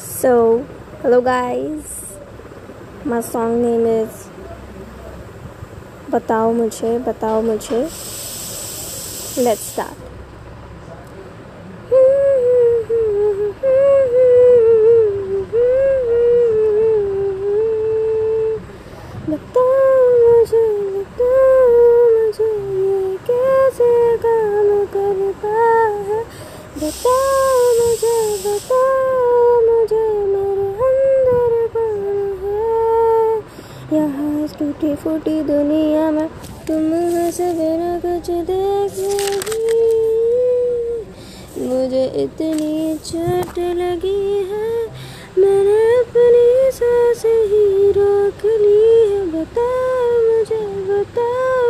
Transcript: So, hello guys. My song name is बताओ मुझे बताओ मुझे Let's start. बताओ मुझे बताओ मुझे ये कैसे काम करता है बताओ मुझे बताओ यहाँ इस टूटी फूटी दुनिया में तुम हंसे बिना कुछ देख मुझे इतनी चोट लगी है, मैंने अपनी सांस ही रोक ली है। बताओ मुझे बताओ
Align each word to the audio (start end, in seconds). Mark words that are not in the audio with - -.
So, 0.00 0.64
hello 1.02 1.20
guys. 1.20 1.84
My 3.04 3.20
song 3.20 3.62
name 3.62 3.86
is 3.86 4.26
बताओ 6.10 6.52
मुझे 6.52 6.98
बताओ 7.06 7.42
मुझे 7.42 7.80
Let's 9.38 9.66
start. 9.72 9.96
बताओ 19.28 20.00
मुझे 20.22 20.64
बताओ 20.94 21.68
मुझे 22.14 22.50
ये 22.80 23.16
कैसे 23.28 23.90
काम 24.24 24.84
करता 24.94 25.54
है 26.08 26.22
बताओ 26.80 27.62
मुझे 27.80 28.16
बताओ 28.46 28.79
यहाँ 33.93 34.43
इस 34.43 34.53
टूटी 34.57 34.93
फूटी 34.95 35.41
दुनिया 35.43 36.09
में 36.11 36.27
तुम 36.67 36.93
हंसे 37.15 37.47
बिना 37.53 37.91
कुछ 38.05 38.29
देख 38.49 38.93
मुझे 41.61 42.05
इतनी 42.23 42.95
चोट 43.05 43.59
लगी 43.59 44.21
है, 44.49 44.69
मैंने 45.37 45.79
अपनी 45.99 46.71
सांस 46.77 47.23
ही 47.51 47.91
रोक 47.97 48.45
ली 48.61 48.79
है। 49.09 49.19
बताओ 49.33 50.07
मुझे 50.27 50.63
बताओ 50.87 51.60